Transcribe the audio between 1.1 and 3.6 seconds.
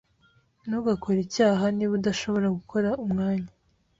icyaha, niba udashobora gukora umwanya.